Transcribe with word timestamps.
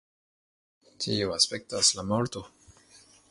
Tio 1.05 1.29
aspektas 1.35 1.93
la 1.99 2.09
morto. 2.13 2.43